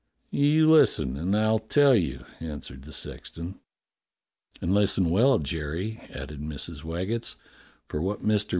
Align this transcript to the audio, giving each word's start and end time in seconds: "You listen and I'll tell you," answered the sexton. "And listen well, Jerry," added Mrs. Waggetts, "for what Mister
"You 0.31 0.67
listen 0.67 1.15
and 1.15 1.37
I'll 1.37 1.59
tell 1.59 1.93
you," 1.93 2.25
answered 2.39 2.85
the 2.85 2.91
sexton. 2.91 3.59
"And 4.59 4.73
listen 4.73 5.11
well, 5.11 5.37
Jerry," 5.37 5.99
added 6.09 6.41
Mrs. 6.41 6.83
Waggetts, 6.83 7.35
"for 7.87 8.01
what 8.01 8.23
Mister 8.23 8.49